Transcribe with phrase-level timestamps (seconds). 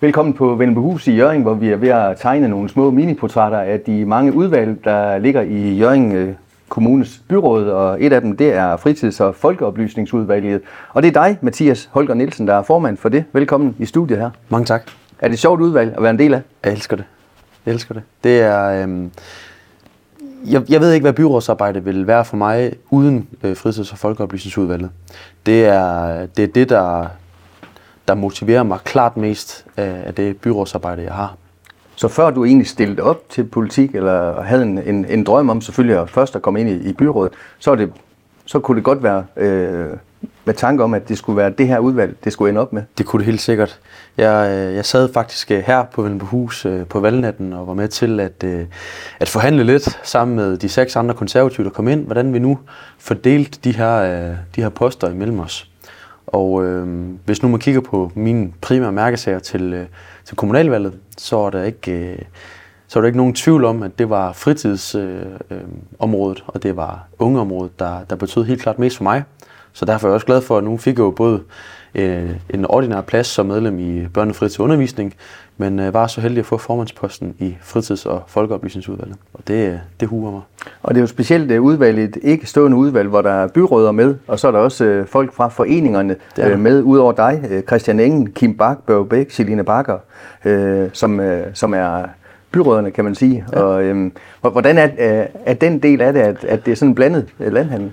[0.00, 3.80] Velkommen på Vennebehus i Jørgen, hvor vi er ved at tegne nogle små miniportrætter af
[3.80, 6.34] de mange udvalg, der ligger i Jørgen øh,
[6.68, 10.60] Kommunes byråd, og et af dem det er fritids- og folkeoplysningsudvalget.
[10.92, 13.24] Og det er dig, Mathias Holger Nielsen, der er formand for det.
[13.32, 14.30] Velkommen i studiet her.
[14.48, 14.82] Mange tak.
[15.18, 16.40] Er det et sjovt udvalg at være en del af?
[16.64, 17.04] Jeg elsker det.
[17.66, 18.02] Jeg elsker det.
[18.24, 18.82] Det er...
[18.82, 19.10] Øhm,
[20.46, 24.90] jeg, jeg ved ikke, hvad byrådsarbejde vil være for mig uden øh, fritids- og folkeoplysningsudvalget.
[25.46, 27.06] Det er det, er det der,
[28.08, 31.36] der motiverer mig klart mest af, af det byrådsarbejde, jeg har.
[31.96, 35.60] Så før du egentlig stillede op til politik, eller havde en, en, en drøm om
[35.60, 37.92] selvfølgelig at først at komme ind i, i byrådet, så, det,
[38.46, 39.86] så kunne det godt være øh,
[40.44, 42.82] med tanke om, at det skulle være det her udvalg, det skulle ende op med.
[42.98, 43.80] Det kunne det helt sikkert.
[44.16, 47.88] Jeg, øh, jeg sad faktisk øh, her på Vennebehus øh, på valgnatten og var med
[47.88, 48.44] til at,
[49.20, 52.58] at forhandle lidt sammen med de seks andre konservative, der kom ind, hvordan vi nu
[52.98, 54.00] fordelte de her,
[54.56, 55.68] de her poster imellem os.
[56.32, 59.86] Og øh, hvis nu man kigger på mine primære mærkesager til, øh,
[60.24, 62.18] til kommunalvalget, så er der ikke, øh,
[62.88, 66.76] så er der ikke nogen tvivl om, at det var fritidsområdet, øh, øhm, og det
[66.76, 69.22] var ungeområdet, der, der betød helt klart mest for mig.
[69.72, 71.40] Så derfor er jeg også glad for, at nu fik jeg jo både
[71.94, 75.14] øh, en ordinær plads som medlem i børne- og fritidsundervisning,
[75.56, 79.16] men øh, var så heldig at få formandsposten i fritids- og folkeoplysningsudvalget.
[79.34, 80.40] Og det, det huer mig.
[80.82, 83.92] Og det er jo specielt øh, udvalg, et ikke stående udvalg, hvor der er byråder
[83.92, 87.62] med, og så er der også øh, folk fra foreningerne øh, med, udover dig, øh,
[87.62, 89.98] Christian Engen, Kim Bak, Børge Bæk, Celine Bakker,
[90.44, 92.02] øh, som, øh, som er
[92.52, 93.44] byråderne, kan man sige.
[93.52, 93.60] Ja.
[93.60, 94.88] Og, øh, hvordan er,
[95.46, 97.92] er den del af det, at, at det er sådan en blandet øh, landhandel?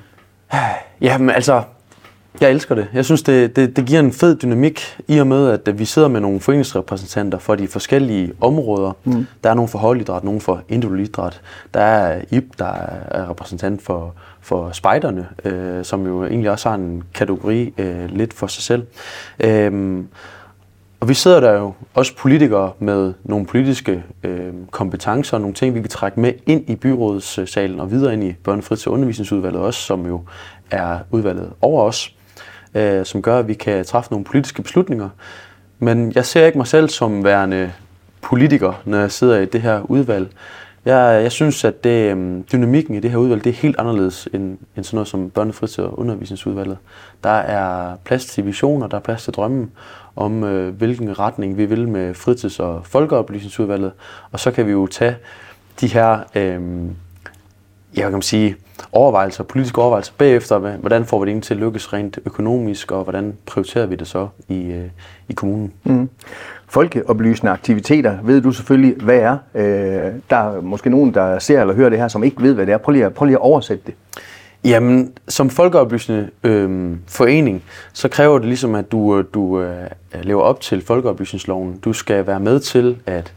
[1.01, 1.63] Jamen altså,
[2.41, 2.87] jeg elsker det.
[2.93, 6.07] Jeg synes, det, det, det giver en fed dynamik i og med, at vi sidder
[6.07, 8.91] med nogle foreningsrepræsentanter for de forskellige områder.
[9.03, 9.27] Mm.
[9.43, 11.41] Der er nogle for holdidræt, nogle for individuel idræt.
[11.73, 12.65] Der er IB, der
[13.11, 18.33] er repræsentant for, for spejderne, øh, som jo egentlig også har en kategori øh, lidt
[18.33, 18.85] for sig selv.
[19.39, 20.07] Øhm,
[21.05, 25.75] og vi sidder der jo også politikere med nogle politiske øh, kompetencer og nogle ting,
[25.75, 29.79] vi kan trække med ind i byrådssalen og videre ind i børne-, og undervisningsudvalget også,
[29.79, 30.21] som jo
[30.71, 32.15] er udvalget over os,
[32.75, 35.09] øh, som gør, at vi kan træffe nogle politiske beslutninger.
[35.79, 37.71] Men jeg ser ikke mig selv som værende
[38.21, 40.27] politiker, når jeg sidder i det her udvalg.
[40.85, 44.27] Jeg, jeg synes, at det, øhm, dynamikken i det her udvalg det er helt anderledes
[44.33, 46.77] end, end sådan noget som børnefritids- og undervisningsudvalget.
[47.23, 49.71] Der er plads til visioner, der er plads til drømmen
[50.15, 53.91] om, øh, hvilken retning vi vil med fritids- og folkeoplysningsudvalget.
[54.31, 55.15] Og så kan vi jo tage
[55.81, 56.61] de her øh,
[57.95, 58.55] jeg kan sige,
[58.91, 63.03] overvejelser, politiske overvejelser bagefter, hvordan får vi det egentlig til at lykkes rent økonomisk, og
[63.03, 64.89] hvordan prioriterer vi det så i, øh,
[65.29, 65.73] i kommunen?
[65.83, 66.09] Mm.
[66.75, 69.37] Folkeoplysende aktiviteter ved du selvfølgelig, hvad er.
[69.55, 72.65] Øh, der er måske nogen, der ser eller hører det her, som ikke ved, hvad
[72.65, 72.77] det er.
[72.77, 73.95] Prøv lige at, prøv lige at oversætte det.
[74.63, 79.87] Jamen, som folkeoplysende øh, forening, så kræver det ligesom, at du, øh, du øh,
[80.23, 81.77] lever op til folkeoplysningsloven.
[81.77, 83.33] Du skal være med til at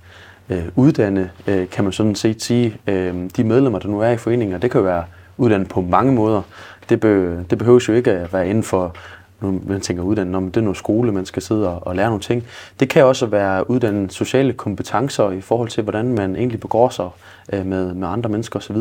[0.48, 4.16] øh, uddanne, øh, kan man sådan set sige, øh, de medlemmer, der nu er i
[4.16, 4.58] foreninger.
[4.58, 5.04] Det kan jo være
[5.36, 6.42] uddannet på mange måder.
[6.88, 8.96] Det, be, det behøves jo ikke at være inden for,
[9.40, 12.06] nu man tænker uddannet, om det er noget skole, man skal sidde og, og lære
[12.06, 12.44] nogle ting.
[12.80, 17.08] Det kan også være uddannet sociale kompetencer i forhold til, hvordan man egentlig begår sig
[17.52, 18.76] øh, med, med andre mennesker osv.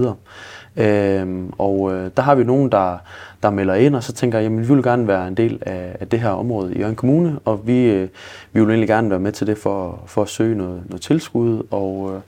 [0.77, 2.97] Øh, og øh, der har vi nogen, der,
[3.43, 6.07] der melder ind, og så tænker jeg, vi vil gerne være en del af, af
[6.07, 8.09] det her område i Jørgen Kommune, og vi, øh,
[8.53, 11.63] vi vil egentlig gerne være med til det for, for at søge noget, noget tilskud,
[11.71, 12.21] og, øh,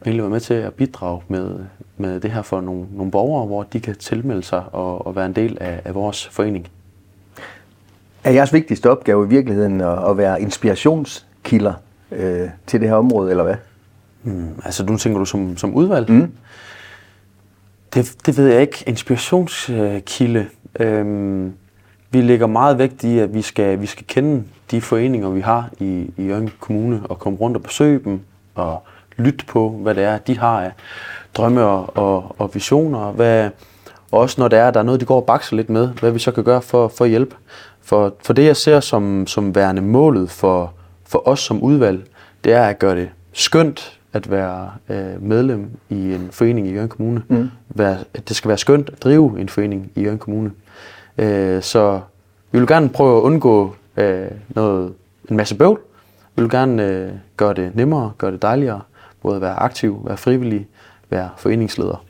[0.00, 1.58] og egentlig være med til at bidrage med,
[1.96, 5.26] med det her for nogle, nogle borgere, hvor de kan tilmelde sig og, og være
[5.26, 6.68] en del af, af vores forening.
[8.24, 11.72] Er jeres vigtigste opgave i virkeligheden at, at være inspirationskilder
[12.12, 13.54] øh, til det her område, eller hvad?
[14.22, 16.10] Mm, altså, nu tænker du som, som udvalg?
[16.10, 16.32] Mm.
[17.94, 18.84] Det, det ved jeg ikke.
[18.86, 20.46] Inspirationskilde.
[20.80, 21.52] Øhm,
[22.10, 25.70] vi lægger meget vægt i, at vi skal, vi skal kende de foreninger, vi har
[25.80, 28.20] i, i Jørgen Kommune, og komme rundt og besøge dem,
[28.54, 28.82] og
[29.16, 30.72] lytte på, hvad det er, de har af
[31.34, 33.12] drømme og, og, og visioner.
[33.12, 33.50] Hvad,
[34.10, 36.10] og også når det er, der er noget, de går og bakser lidt med, hvad
[36.10, 37.36] vi så kan gøre for, for at hjælpe.
[37.84, 40.72] For, for det, jeg ser som, som værende målet for,
[41.06, 42.06] for os som udvalg,
[42.44, 46.88] det er at gøre det skønt at være øh, medlem i en forening i Jørgen
[46.88, 47.22] Kommune.
[47.28, 47.50] Mm.
[47.68, 47.98] Være,
[48.28, 50.50] det skal være skønt at drive en forening i Jørgen Kommune.
[51.18, 52.00] Øh, så
[52.52, 54.92] vi vil gerne prøve at undgå øh, noget,
[55.30, 55.80] en masse bøvl.
[56.36, 58.80] Vi vil gerne øh, gøre det nemmere, gøre det dejligere.
[59.22, 60.66] Både at være aktiv, være frivillig,
[61.10, 62.04] være foreningsleder.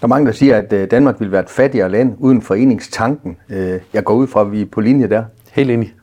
[0.00, 3.36] Der er mange, der siger, at øh, Danmark vil være et fattigere land uden foreningstanken.
[3.50, 5.24] Øh, jeg går ud fra, at vi er på linje der.
[5.52, 5.94] Helt enig.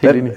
[0.00, 0.32] Helt enig.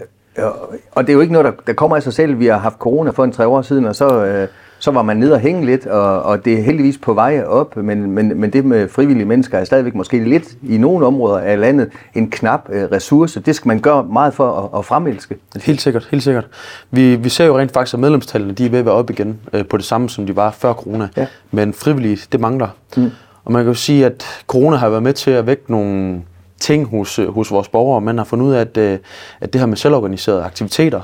[0.91, 2.39] Og det er jo ikke noget, der, der kommer af sig selv.
[2.39, 4.47] Vi har haft corona for en tre år siden, og så, øh,
[4.79, 7.77] så var man nede og hænge lidt, og, og det er heldigvis på vej op,
[7.77, 11.59] men, men, men det med frivillige mennesker er stadigvæk måske lidt i nogle områder af
[11.59, 13.39] landet en knap øh, ressource.
[13.39, 15.35] Det skal man gøre meget for at, at fremelske.
[15.55, 16.47] Helt sikkert, helt sikkert.
[16.91, 19.39] Vi, vi ser jo rent faktisk, at medlemstallene de er ved at være op igen
[19.53, 21.07] øh, på det samme, som de var før corona.
[21.17, 21.27] Ja.
[21.51, 22.67] Men frivillige, det mangler.
[22.97, 23.11] Mm.
[23.45, 26.21] Og man kan jo sige, at corona har været med til at vække nogle
[26.59, 28.01] ting hos, øh, hos vores borgere.
[28.01, 28.99] Man har fundet ud af, at, øh,
[29.41, 31.01] at det her med selvorganiserede aktiviteter,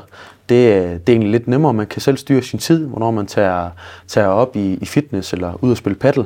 [0.50, 1.74] det, øh, det er egentlig lidt nemmere.
[1.74, 3.70] Man kan selv styre sin tid, hvornår man tager,
[4.08, 6.26] tager op i, i fitness eller ud og spille paddle.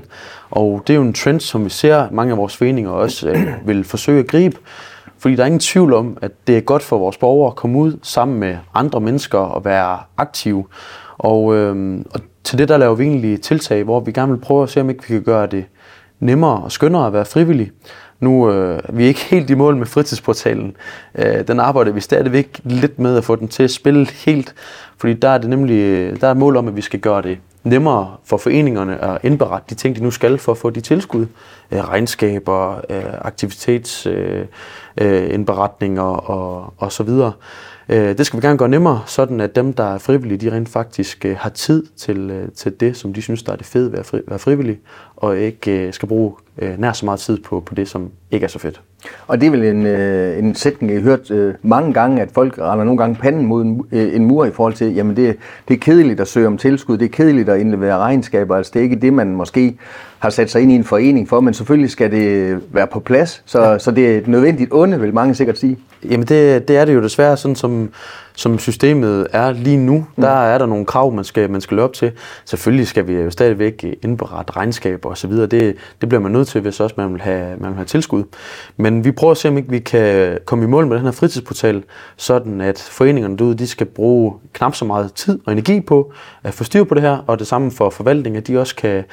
[0.50, 3.48] Og det er jo en trend, som vi ser mange af vores foreninger også øh,
[3.68, 4.58] vil forsøge at gribe.
[5.20, 7.80] Fordi der er ingen tvivl om, at det er godt for vores borgere at komme
[7.80, 10.66] ud sammen med andre mennesker og være aktive.
[11.18, 14.64] Og, øh, og til det der laver vi egentlig tiltag, hvor vi gerne vil prøve
[14.64, 15.66] at se, om ikke vi kan gøre det
[16.20, 17.72] nemmere og skønnere at være frivillig.
[18.20, 20.76] Nu øh, vi er ikke helt i mål med fritidsportalen.
[21.16, 24.56] Øh, den arbejder vi stadigvæk lidt med at få den til at spille helt,
[24.98, 27.22] fordi der er det nemlig øh, der er et mål om, at vi skal gøre
[27.22, 30.82] det nemmere for foreningerne at indberette de ting, de nu skal for at få de
[30.82, 31.26] tilskud.
[31.72, 37.32] Øh, regnskaber, øh, aktivitetsindberetninger øh, øh og, og så videre.
[37.90, 40.70] Øh, det skal vi gerne gøre nemmere, sådan at dem, der er frivillige, de rent
[40.70, 43.92] faktisk øh, har tid til, øh, til det, som de synes, der er det fede
[43.92, 44.80] ved at være frivillige,
[45.18, 46.34] og ikke skal bruge
[46.78, 48.82] nær så meget tid på, på det, som ikke er så fedt.
[49.28, 52.30] Og det er vel en, øh, en sætning, jeg har hørt øh, mange gange, at
[52.34, 55.38] folk render nogle gange panden mod en, øh, en mur i forhold til, jamen det,
[55.68, 58.80] det er kedeligt at søge om tilskud, det er kedeligt at indlevere regnskaber, altså det
[58.80, 59.78] er ikke det, man måske
[60.20, 63.44] har sat sig ind i en forening for, men selvfølgelig skal det være på plads,
[63.46, 63.80] så, ja.
[63.80, 65.78] så det er et nødvendigt onde, vil mange sikkert sige.
[66.04, 67.90] Jamen det, det er det jo desværre, sådan som,
[68.38, 69.98] som systemet er lige nu.
[69.98, 70.22] Mm.
[70.22, 72.12] Der er der nogle krav, man skal, man skal løbe op til.
[72.46, 75.32] Selvfølgelig skal vi jo stadigvæk indberette regnskaber osv.
[75.32, 78.24] Det, det bliver man nødt til, hvis også man vil have, man vil have tilskud.
[78.78, 81.12] Men vi prøver at se, om ikke vi kan komme i mål med den her
[81.12, 81.84] fritidsportal,
[82.18, 86.14] sådan at foreningerne derude, de skal bruge knap så meget tid og energi på
[86.44, 89.04] at få styr på det her, og det samme for forvaltningen, at de også kan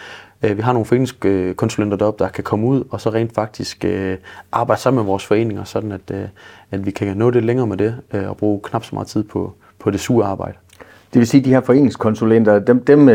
[0.53, 4.17] vi har nogle foreningskonsulenter deroppe, der kan komme ud og så rent faktisk øh,
[4.53, 6.25] arbejde sammen med vores foreninger, sådan at, øh,
[6.71, 7.97] at vi kan nå det længere med det
[8.29, 10.55] og bruge knap så meget tid på, på det sure arbejde.
[11.13, 13.09] Det vil sige, at de her foreningskonsulenter, dem, dem,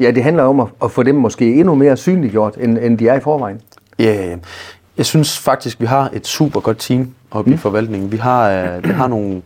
[0.00, 3.08] ja, det handler om at, at få dem måske endnu mere synliggjort, end, end de
[3.08, 3.60] er i forvejen?
[3.98, 4.36] Ja,
[4.96, 7.54] jeg synes faktisk, vi har et super godt team oppe mm.
[7.54, 8.12] i forvaltningen.
[8.12, 9.42] Vi har, vi har nogle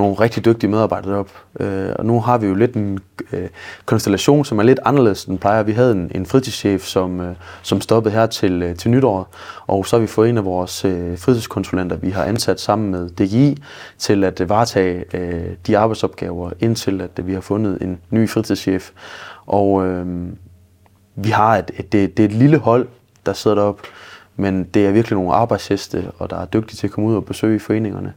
[0.00, 1.30] nogle rigtig dygtige medarbejdere op.
[1.60, 2.98] Øh, og nu har vi jo lidt en
[3.32, 3.48] øh,
[3.84, 5.62] konstellation, som er lidt anderledes end plejer.
[5.62, 9.28] Vi havde en, en fritidschef, som, øh, som stoppede her til, øh, til nytår,
[9.66, 13.08] og så har vi fået en af vores øh, fritidskonsulenter, vi har ansat sammen med
[13.08, 13.62] DGI,
[13.98, 18.28] til at øh, varetage øh, de arbejdsopgaver, indtil at øh, vi har fundet en ny
[18.28, 18.90] fritidschef.
[19.46, 20.06] Og øh,
[21.14, 22.88] vi har et, et, det, det er et lille hold,
[23.26, 23.82] der sidder deroppe,
[24.36, 27.24] men det er virkelig nogle arbejdsheste, og der er dygtige til at komme ud og
[27.24, 28.12] besøge foreningerne.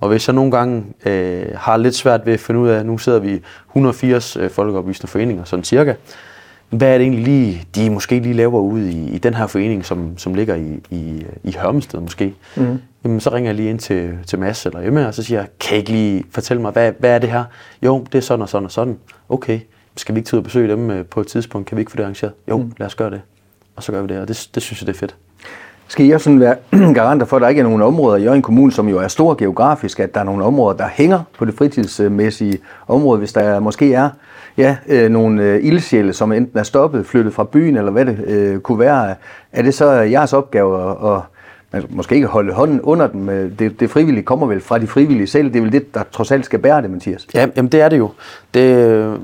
[0.00, 2.98] Og hvis jeg nogle gange øh, har lidt svært ved at finde ud af, nu
[2.98, 5.94] sidder vi 180 øh, folkeoplysende foreninger, sådan cirka,
[6.70, 9.84] hvad er det egentlig lige, de måske lige laver ude i, i den her forening,
[9.84, 12.78] som, som ligger i, i, i Hørmested måske, mm.
[13.04, 15.48] Jamen, så ringer jeg lige ind til, til Mads eller Emma, og så siger jeg,
[15.60, 17.44] kan I ikke lige fortælle mig, hvad, hvad er det her?
[17.82, 18.98] Jo, det er sådan og sådan og sådan.
[19.28, 19.60] Okay,
[19.96, 21.68] skal vi ikke tage ud og besøge dem øh, på et tidspunkt?
[21.68, 22.32] Kan vi ikke få det arrangeret?
[22.48, 22.72] Jo, mm.
[22.78, 23.20] lad os gøre det.
[23.76, 25.16] Og så gør vi det, og det, det synes jeg, det er fedt.
[25.88, 26.56] Skal I også sådan være
[26.94, 29.34] garanter for, at der ikke er nogen områder i Jørgen Kommune, som jo er stor
[29.34, 32.58] geografisk, at der er nogle områder, der hænger på det fritidsmæssige
[32.88, 34.08] område, hvis der måske er
[34.56, 38.24] ja, øh, nogle øh, ildsjæle, som enten er stoppet, flyttet fra byen, eller hvad det
[38.26, 39.14] øh, kunne være.
[39.52, 41.20] Er det så jeres opgave at,
[41.72, 43.28] at måske ikke holde hånden under dem?
[43.28, 45.48] Øh, det, det frivillige kommer vel fra de frivillige selv.
[45.48, 47.26] Det er vel det, der trods alt skal bære det, Mathias?
[47.34, 48.10] Ja, jamen det er det jo.
[48.54, 49.14] Det, øh,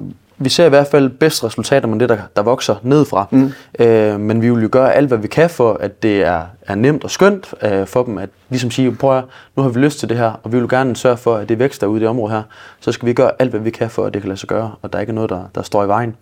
[0.42, 3.26] vi ser i hvert fald bedst resultater med det, der, der vokser nedfra.
[3.30, 3.52] Mm.
[3.78, 6.74] Øh, men vi vil jo gøre alt, hvad vi kan for, at det er, er
[6.74, 9.24] nemt og skønt øh, for dem, at ligesom sige, prøv at,
[9.56, 11.58] nu har vi lyst til det her, og vi vil gerne sørge for, at det
[11.58, 12.42] vækster ude i det område her.
[12.80, 14.74] Så skal vi gøre alt, hvad vi kan for, at det kan lade sig gøre,
[14.82, 16.16] og der er ikke noget, der, der står i vejen.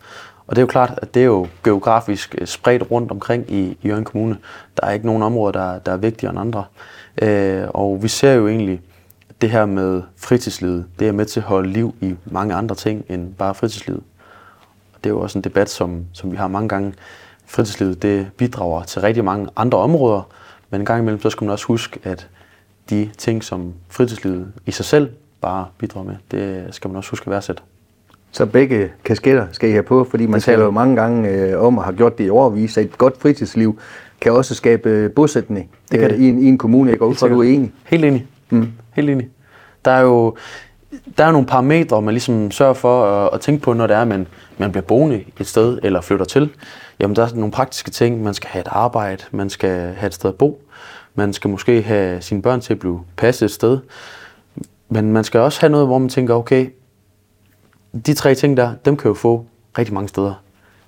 [0.46, 3.78] Og det er jo klart, at det er jo geografisk øh, spredt rundt omkring i,
[3.82, 4.36] i Jørgen Kommune.
[4.80, 6.64] Der er ikke nogen områder, der, der er vigtigere end andre.
[7.22, 8.80] Øh, og vi ser jo egentlig,
[9.40, 13.04] det her med fritidslivet, det er med til at holde liv i mange andre ting
[13.08, 14.02] end bare fritidslivet.
[15.04, 16.94] Det er jo også en debat, som, som vi har mange gange.
[17.46, 20.22] Fritidslivet det bidrager til rigtig mange andre områder,
[20.70, 22.28] men en gang imellem så skal man også huske, at
[22.90, 27.26] de ting, som fritidslivet i sig selv bare bidrager med, det skal man også huske
[27.26, 27.62] at værdsætte.
[28.32, 31.78] Så begge kasketter skal I have på, fordi man taler jo mange gange øh, om,
[31.78, 33.78] og har gjort det i overvis, at et godt fritidsliv
[34.20, 36.24] kan også skabe bosætning det kan øh, det.
[36.24, 36.90] I, en, i en kommune.
[36.90, 37.72] Jeg går ud fra, du er enig.
[37.84, 38.26] Helt enig.
[38.50, 38.72] Mm.
[38.92, 39.28] Helt enig.
[39.84, 40.36] Der er jo
[41.18, 44.02] der er nogle parametre, man ligesom sørger for at, at tænke på, når det er,
[44.02, 44.26] at man,
[44.58, 46.50] man bliver boende et sted eller flytter til.
[47.00, 48.22] Jamen, der er nogle praktiske ting.
[48.22, 50.62] Man skal have et arbejde, man skal have et sted at bo,
[51.14, 53.78] man skal måske have sine børn til at blive passet et sted.
[54.88, 56.70] Men man skal også have noget, hvor man tænker, okay,
[58.06, 59.46] de tre ting der, dem kan jo få
[59.78, 60.34] rigtig mange steder.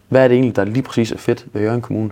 [0.09, 2.11] Hvad er det egentlig, der lige præcis er fedt ved Jørgen Kommune?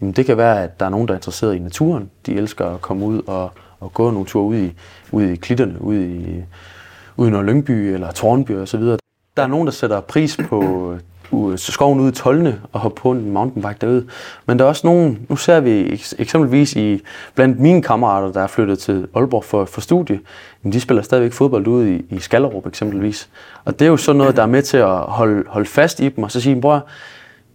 [0.00, 2.10] Jamen, det kan være, at der er nogen, der er interesseret i naturen.
[2.26, 4.72] De elsker at komme ud og, og gå nogle ture ud i,
[5.12, 6.44] ud i klitterne, ud i,
[7.18, 8.98] ud i Lyngby eller Tornby og så videre.
[9.36, 10.92] Der er nogen, der sætter pris på
[11.32, 14.06] øh, skoven ude i Tolne og hoppe på en mountainbike derude.
[14.46, 17.02] Men der er også nogen, nu ser vi eksempelvis i,
[17.34, 20.20] blandt mine kammerater, der er flyttet til Aalborg for, for studie,
[20.62, 23.28] men de spiller stadigvæk fodbold ude i, i Skallerup eksempelvis.
[23.64, 26.08] Og det er jo sådan noget, der er med til at holde, holde fast i
[26.08, 26.86] dem, og så sige, bror,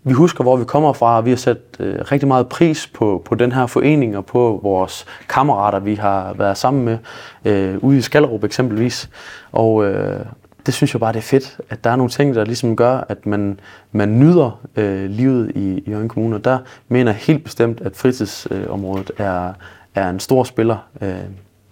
[0.04, 3.22] vi husker, hvor vi kommer fra, og vi har sat øh, rigtig meget pris på,
[3.26, 6.98] på den her forening og på vores kammerater, vi har været sammen med
[7.46, 9.10] øh, ude i Skallerup eksempelvis.
[9.52, 10.26] Og, øh,
[10.66, 13.06] det synes jeg bare, det er fedt, at der er nogle ting, der ligesom gør,
[13.10, 13.60] at man,
[13.92, 16.36] man nyder øh, livet i, i Jørgen Kommune.
[16.36, 16.58] Og der
[16.88, 19.54] mener jeg helt bestemt, at fritidsområdet er,
[19.96, 21.16] er en stor spiller, øh,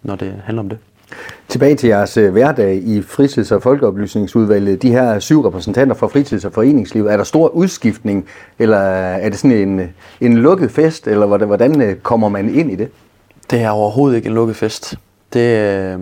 [0.03, 0.77] når det handler om det.
[1.47, 4.81] Tilbage til jeres øh, hverdag i fritids- og folkeoplysningsudvalget.
[4.81, 8.25] De her syv repræsentanter fra fritids- og foreningslivet, er der stor udskiftning,
[8.59, 9.81] eller er det sådan en,
[10.21, 12.89] en lukket fest, eller hvordan, øh, kommer man ind i det?
[13.51, 14.95] Det er overhovedet ikke en lukket fest.
[15.33, 15.99] Det, øh,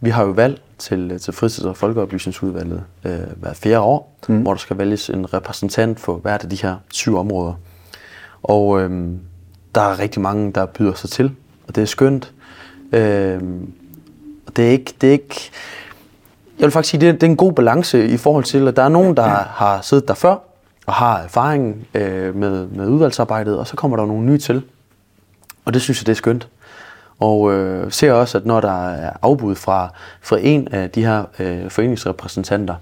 [0.00, 4.42] vi har jo valgt til, til fritids- og folkeoplysningsudvalget øh, hver fjerde år, mm.
[4.42, 7.52] hvor der skal vælges en repræsentant for hvert af de her syv områder.
[8.42, 9.08] Og øh,
[9.74, 11.32] der er rigtig mange, der byder sig til,
[11.68, 12.32] og det er skønt.
[12.92, 13.40] Øh,
[14.56, 15.50] det er ikke, det er ikke
[16.58, 18.76] jeg vil faktisk sige, det er, det er en god balance i forhold til, at
[18.76, 20.36] der er nogen, der har siddet der før,
[20.86, 24.62] og har erfaring øh, med, med udvalgsarbejdet, og så kommer der nogle nye til.
[25.64, 26.48] Og det synes jeg, det er skønt.
[27.20, 29.88] Og øh, ser også, at når der er afbud fra,
[30.22, 32.74] fra en af de her øh, foreningsrepræsentanter,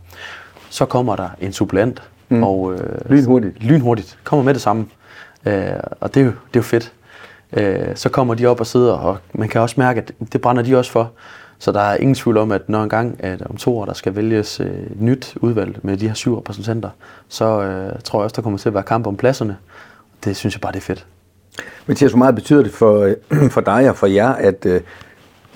[0.71, 2.02] så kommer der en suppleant.
[2.28, 2.43] Mm.
[2.43, 3.62] Og, øh, lynhurtigt.
[3.62, 4.19] Lynhurtigt.
[4.25, 4.87] Kommer med det samme.
[5.47, 6.93] Øh, og det er, jo, det er jo fedt.
[7.52, 10.62] Øh, så kommer de op og sidder, og man kan også mærke, at det brænder
[10.62, 11.11] de også for.
[11.58, 14.16] Så der er ingen tvivl om, at når engang at om to år, der skal
[14.16, 16.90] vælges øh, et nyt udvalg med de her syv repræsentanter,
[17.28, 19.56] så øh, tror jeg også, der kommer til at være kamp om pladserne.
[20.25, 21.06] Det synes jeg bare, det er fedt.
[21.87, 23.14] Mathias, hvor meget betyder det for,
[23.50, 24.80] for dig og for jer, at øh,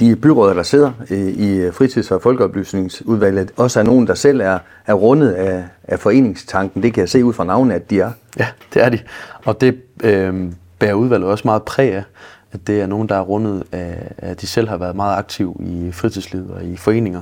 [0.00, 0.92] de byråder, der sidder
[1.36, 6.82] i fritids- og folkeoplysningsudvalget, også er nogen, der selv er, er rundet af, af foreningstanken.
[6.82, 8.10] Det kan jeg se ud fra navnet, at de er.
[8.38, 8.98] Ja, det er de.
[9.44, 12.02] Og det øh, bærer udvalget også meget præg af,
[12.52, 15.54] at det er nogen, der er rundet af, at de selv har været meget aktive
[15.60, 17.20] i fritidslivet og i foreninger.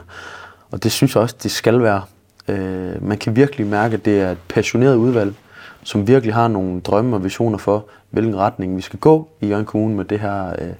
[0.70, 2.02] Og det synes jeg også, det skal være.
[2.48, 5.34] Øh, man kan virkelig mærke, at det er et passioneret udvalg,
[5.82, 9.64] som virkelig har nogle drømme og visioner for, hvilken retning vi skal gå i Jørgen
[9.64, 10.72] Kommune med det her øh,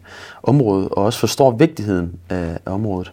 [0.42, 3.12] område, og også forstår vigtigheden af, af området.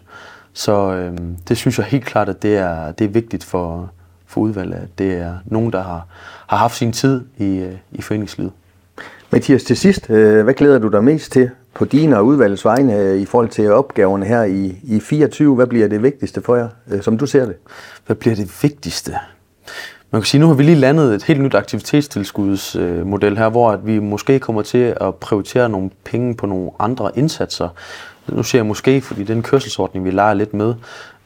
[0.52, 3.90] Så øh, det synes jeg helt klart, at det er, det er vigtigt for,
[4.26, 6.06] for udvalget, at det er nogen, der har,
[6.46, 8.52] har haft sin tid i, øh, i foreningslivet.
[9.34, 12.98] Mathias, til sidst, øh, hvad glæder du dig mest til på dine og udvalgets vegne
[12.98, 15.54] øh, i forhold til opgaverne her i, i 24?
[15.54, 17.54] Hvad bliver det vigtigste for jer, øh, som du ser det?
[18.06, 19.12] Hvad bliver det vigtigste?
[20.10, 23.86] Man kan sige, nu har vi lige landet et helt nyt aktivitetstilskudsmodel her, hvor at
[23.86, 27.68] vi måske kommer til at prioritere nogle penge på nogle andre indsatser.
[28.28, 30.74] Nu siger jeg måske, fordi den kørselsordning, vi leger lidt med.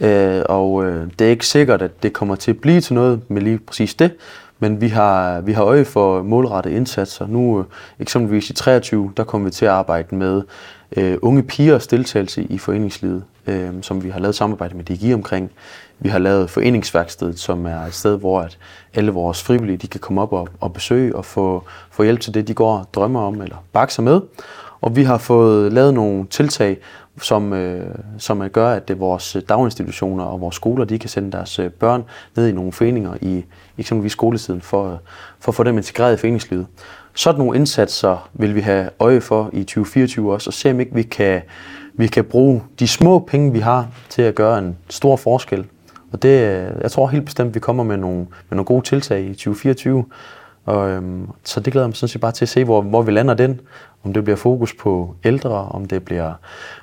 [0.00, 3.20] Øh, og øh, det er ikke sikkert, at det kommer til at blive til noget
[3.28, 4.10] med lige præcis det.
[4.58, 7.26] Men vi har, vi har øje for målrettede indsatser.
[7.26, 7.64] Nu øh,
[7.98, 10.42] eksempelvis i 23, der kommer vi til at arbejde med
[10.96, 15.50] øh, unge pigers deltagelse i foreningslivet, øh, som vi har lavet samarbejde med DGI omkring.
[15.98, 18.58] Vi har lavet foreningsværkstedet, som er et sted, hvor at
[18.94, 22.34] alle vores frivillige de kan komme op og, og besøge og få, få hjælp til
[22.34, 24.20] det, de går og drømmer om eller bakser med.
[24.80, 26.78] Og vi har fået lavet nogle tiltag,
[27.22, 31.32] som, øh, som gør, at det vores øh, daginstitutioner og vores skoler, de kan sende
[31.32, 32.04] deres øh, børn
[32.36, 33.44] ned i nogle foreninger i
[33.78, 34.98] eksempelvis skoletiden for, øh,
[35.40, 36.66] for at få dem integreret i foreningslivet.
[37.14, 40.94] Sådan nogle indsatser vil vi have øje for i 2024 også, og se om ikke
[40.94, 41.42] vi kan,
[41.94, 45.66] vi kan bruge de små penge, vi har, til at gøre en stor forskel.
[46.12, 46.40] Og det,
[46.82, 50.04] jeg tror helt bestemt, at vi kommer med nogle, med nogle gode tiltag i 2024.
[50.68, 53.02] Og, øhm, så det glæder jeg mig sådan set bare til at se, hvor, hvor
[53.02, 53.60] vi lander den.
[54.04, 56.32] Om det bliver fokus på ældre, om det bliver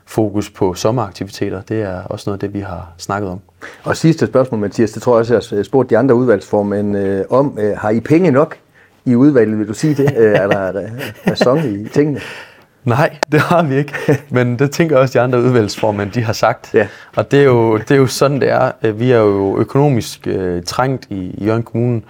[0.05, 3.39] fokus på sommeraktiviteter, det er også noget af det, vi har snakket om.
[3.83, 7.25] Og sidste spørgsmål, Mathias, det tror jeg også, jeg har spurgt de andre udvalgsformænd øh,
[7.29, 7.57] om.
[7.59, 8.57] Øh, har I penge nok
[9.05, 10.17] i udvalget, vil du sige det?
[10.17, 10.89] Øh, er der, er der
[11.27, 12.21] ræson i tingene?
[12.85, 13.93] Nej, det har vi ikke.
[14.29, 16.73] Men det tænker også de andre udvalgsformænd, de har sagt.
[16.73, 16.87] Ja.
[17.15, 18.91] Og det er, jo, det er jo sådan, det er.
[18.91, 22.01] Vi er jo økonomisk øh, trængt i, i Jørgen Kommune,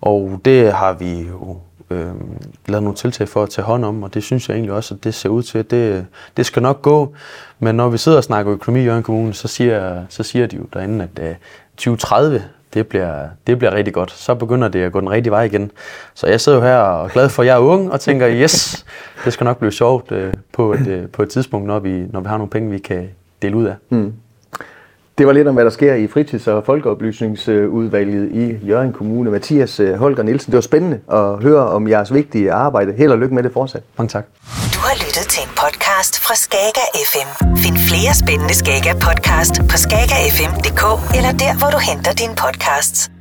[0.00, 1.56] og det har vi jo
[1.90, 2.14] øh,
[2.66, 5.04] lavet nogle tiltag for at tage hånd om, og det synes jeg egentlig også, at
[5.04, 7.14] det ser ud til, at det, det skal nok gå.
[7.58, 10.56] Men når vi sidder og snakker økonomi i Jørgen Kommune, så siger, så siger de
[10.56, 11.34] jo derinde, at øh,
[11.76, 12.42] 2030,
[12.74, 14.10] det bliver, det bliver rigtig godt.
[14.10, 15.70] Så begynder det at gå den rigtige vej igen.
[16.14, 18.30] Så jeg sidder jo her og er glad for, at jeg er ung, og tænker,
[18.30, 18.86] yes,
[19.24, 22.20] det skal nok blive sjovt øh, på, et, øh, på et tidspunkt, når vi, når
[22.20, 23.08] vi har nogle penge, vi kan
[23.42, 23.74] dele ud af.
[23.88, 24.12] Mm.
[25.20, 29.30] Det var lidt om, hvad der sker i fritids- og folkeoplysningsudvalget i Jørgen Kommune.
[29.30, 32.92] Mathias øh, Holger Nielsen, det var spændende at høre om jeres vigtige arbejde.
[32.92, 33.82] Held og lykke med det fortsat.
[33.98, 34.24] Mange tak.
[34.74, 37.28] Du har lyttet til en podcast fra Skager FM.
[37.56, 40.82] Find flere spændende Skager podcast på skagerfm.dk
[41.16, 43.19] eller der, hvor du henter dine podcasts.